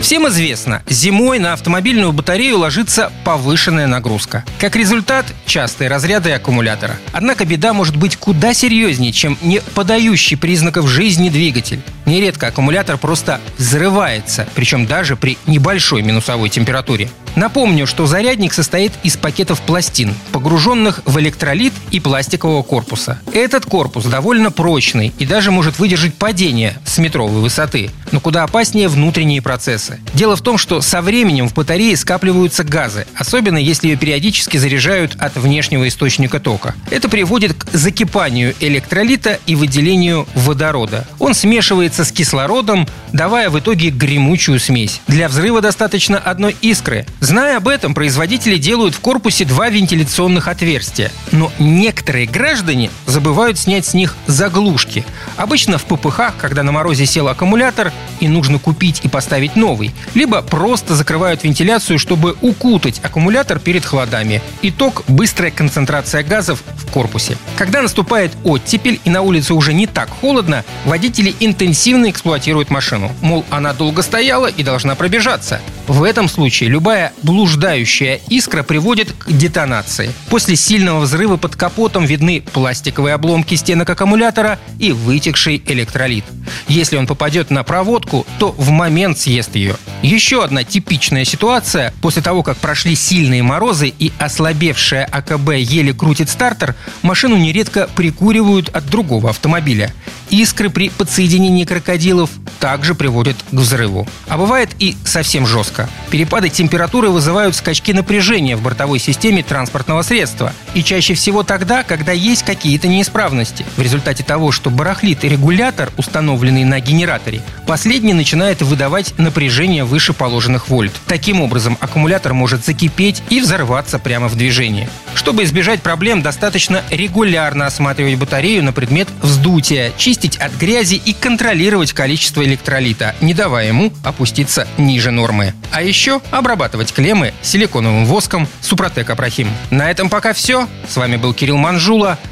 Всем 0.00 0.28
известно, 0.28 0.82
зимой 0.88 1.38
на 1.38 1.54
автомобильную 1.54 2.12
батарею 2.12 2.58
ложится 2.58 3.10
повышенная 3.24 3.86
нагрузка. 3.86 4.44
Как 4.60 4.76
результат, 4.76 5.26
частые 5.46 5.88
разряды 5.88 6.30
аккумулятора. 6.30 6.96
Однако 7.12 7.44
беда 7.44 7.72
может 7.72 7.96
быть 7.96 8.16
куда 8.16 8.54
серьезнее, 8.54 9.12
чем 9.12 9.36
не 9.40 9.60
подающий 9.74 10.36
признаков 10.36 10.86
жизни 10.86 11.28
двигатель. 11.28 11.80
Нередко 12.04 12.48
аккумулятор 12.48 12.98
просто 12.98 13.40
взрывается, 13.58 14.46
причем 14.54 14.86
даже 14.86 15.16
при 15.16 15.38
небольшой 15.46 16.02
минусовой 16.02 16.50
температуре. 16.50 17.10
Напомню, 17.36 17.86
что 17.86 18.06
зарядник 18.06 18.54
состоит 18.54 18.92
из 19.02 19.18
пакетов 19.18 19.60
пластин, 19.60 20.14
погруженных 20.32 21.02
в 21.04 21.18
электролит 21.20 21.74
и 21.90 22.00
пластикового 22.00 22.62
корпуса. 22.62 23.20
Этот 23.34 23.66
корпус 23.66 24.06
довольно 24.06 24.50
прочный 24.50 25.12
и 25.18 25.26
даже 25.26 25.50
может 25.50 25.78
выдержать 25.78 26.14
падение 26.14 26.78
с 26.86 26.96
метровой 26.96 27.42
высоты. 27.42 27.90
Но 28.10 28.20
куда 28.20 28.44
опаснее 28.44 28.88
внутренние 28.88 29.42
процессы. 29.42 29.85
Дело 30.14 30.36
в 30.36 30.42
том, 30.42 30.58
что 30.58 30.80
со 30.80 31.02
временем 31.02 31.48
в 31.48 31.54
батарее 31.54 31.96
скапливаются 31.96 32.64
газы, 32.64 33.06
особенно 33.14 33.58
если 33.58 33.88
ее 33.88 33.96
периодически 33.96 34.56
заряжают 34.56 35.16
от 35.18 35.36
внешнего 35.36 35.86
источника 35.88 36.40
тока. 36.40 36.74
Это 36.90 37.08
приводит 37.08 37.54
к 37.54 37.70
закипанию 37.72 38.54
электролита 38.60 39.38
и 39.46 39.54
выделению 39.54 40.26
водорода. 40.34 41.06
Он 41.18 41.34
смешивается 41.34 42.04
с 42.04 42.12
кислородом, 42.12 42.86
давая 43.12 43.50
в 43.50 43.58
итоге 43.58 43.90
гремучую 43.90 44.60
смесь. 44.60 45.00
Для 45.06 45.28
взрыва 45.28 45.60
достаточно 45.60 46.18
одной 46.18 46.56
искры. 46.60 47.06
Зная 47.20 47.58
об 47.58 47.68
этом, 47.68 47.94
производители 47.94 48.56
делают 48.56 48.94
в 48.94 49.00
корпусе 49.00 49.44
два 49.44 49.68
вентиляционных 49.68 50.48
отверстия. 50.48 51.10
Но 51.32 51.52
некоторые 51.58 52.26
граждане 52.26 52.90
забывают 53.06 53.58
снять 53.58 53.86
с 53.86 53.94
них 53.94 54.16
заглушки. 54.26 55.04
Обычно 55.36 55.78
в 55.78 55.84
ППХ, 55.84 56.34
когда 56.38 56.62
на 56.62 56.72
морозе 56.72 57.06
сел 57.06 57.28
аккумулятор 57.28 57.92
и 58.20 58.28
нужно 58.28 58.58
купить 58.58 59.00
и 59.02 59.08
поставить 59.08 59.56
новый. 59.56 59.92
Либо 60.14 60.42
просто 60.42 60.94
закрывают 60.94 61.44
вентиляцию, 61.44 61.98
чтобы 61.98 62.36
укутать 62.40 63.00
аккумулятор 63.02 63.58
перед 63.58 63.84
холодами. 63.84 64.42
Итог– 64.62 65.04
быстрая 65.08 65.50
концентрация 65.50 66.22
газов 66.22 66.62
в 66.76 66.90
корпусе. 66.90 67.36
Когда 67.56 67.82
наступает 67.82 68.32
оттепель 68.44 69.00
и 69.04 69.10
на 69.10 69.22
улице 69.22 69.54
уже 69.54 69.72
не 69.72 69.86
так 69.86 70.08
холодно, 70.08 70.64
водители 70.84 71.34
интенсивно 71.40 72.10
эксплуатируют 72.10 72.70
машину. 72.70 73.12
Мол, 73.22 73.44
она 73.50 73.72
долго 73.72 74.02
стояла 74.02 74.46
и 74.46 74.62
должна 74.62 74.94
пробежаться. 74.94 75.60
В 75.86 76.02
этом 76.02 76.28
случае 76.28 76.68
любая 76.70 77.12
блуждающая 77.22 78.20
искра 78.28 78.62
приводит 78.62 79.12
к 79.12 79.30
детонации. 79.30 80.10
После 80.30 80.56
сильного 80.56 81.00
взрыва 81.00 81.36
под 81.36 81.56
капотом 81.56 82.04
видны 82.04 82.42
пластиковые 82.52 83.14
обломки 83.14 83.54
стенок 83.54 83.88
аккумулятора 83.90 84.58
и 84.78 84.92
вытекший 84.92 85.62
электролит. 85.66 86.24
Если 86.68 86.96
он 86.96 87.06
попадет 87.06 87.50
на 87.50 87.62
проводку, 87.62 88.26
то 88.38 88.52
в 88.52 88.70
момент 88.70 89.18
съест 89.18 89.54
ее. 89.56 89.76
Еще 90.02 90.44
одна 90.44 90.64
типичная 90.64 91.24
ситуация. 91.24 91.92
После 92.00 92.22
того, 92.22 92.42
как 92.42 92.56
прошли 92.58 92.94
сильные 92.94 93.42
морозы 93.42 93.88
и 93.88 94.12
ослабевшая 94.18 95.04
АКБ 95.04 95.50
еле 95.56 95.92
крутит 95.92 96.28
стартер, 96.28 96.74
машину 97.02 97.36
нередко 97.36 97.88
прикуривают 97.94 98.68
от 98.68 98.86
другого 98.86 99.30
автомобиля. 99.30 99.92
Искры 100.30 100.70
при 100.70 100.90
подсоединении 100.90 101.64
крокодилов 101.64 102.30
также 102.60 102.94
приводят 102.94 103.36
к 103.50 103.54
взрыву. 103.54 104.06
А 104.28 104.36
бывает 104.36 104.70
и 104.78 104.96
совсем 105.04 105.46
жестко. 105.46 105.88
Перепады 106.10 106.48
температуры 106.48 107.10
вызывают 107.10 107.54
скачки 107.54 107.92
напряжения 107.92 108.56
в 108.56 108.62
бортовой 108.62 108.98
системе 108.98 109.42
транспортного 109.42 110.02
средства. 110.02 110.52
И 110.74 110.82
чаще 110.82 111.14
всего 111.14 111.42
тогда, 111.42 111.82
когда 111.82 112.12
есть 112.12 112.44
какие-то 112.44 112.88
неисправности. 112.88 113.64
В 113.76 113.82
результате 113.82 114.24
того, 114.24 114.52
что 114.52 114.70
барахлит 114.70 115.24
регулятор, 115.24 115.92
установленный 115.96 116.64
на 116.64 116.80
генераторе, 116.80 117.42
последний 117.66 118.14
начинает 118.14 118.62
выдавать 118.62 119.18
напряжение 119.18 119.84
выше 119.84 120.12
положенных 120.12 120.68
вольт. 120.68 120.92
Таким 121.06 121.40
образом, 121.40 121.76
аккумулятор 121.80 122.32
может 122.32 122.64
закипеть 122.64 123.22
и 123.28 123.40
взорваться 123.40 123.98
прямо 123.98 124.28
в 124.28 124.36
движении. 124.36 124.88
Чтобы 125.14 125.44
избежать 125.44 125.82
проблем, 125.82 126.22
достаточно 126.22 126.82
регулярно 126.90 127.66
осматривать 127.66 128.16
батарею 128.16 128.62
на 128.62 128.72
предмет 128.72 129.08
вздутия, 129.20 129.92
чистить 129.96 130.36
от 130.36 130.54
грязи 130.54 130.94
и 130.94 131.12
контролировать 131.12 131.92
количество 131.92 132.44
электролита, 132.44 133.14
не 133.20 133.34
давая 133.34 133.68
ему 133.68 133.92
опуститься 134.04 134.68
ниже 134.78 135.10
нормы. 135.10 135.54
А 135.72 135.82
еще 135.82 136.20
обрабатывать 136.30 136.92
клеммы 136.92 137.34
силиконовым 137.42 138.06
воском 138.06 138.46
Супротек 138.60 139.10
Апрахим. 139.10 139.48
На 139.70 139.90
этом 139.90 140.08
пока 140.08 140.32
все. 140.32 140.68
С 140.88 140.96
вами 140.96 141.16
был 141.16 141.34
Кирилл 141.34 141.56
Манжула. 141.56 142.18